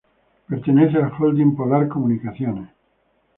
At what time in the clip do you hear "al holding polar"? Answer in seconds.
0.97-1.87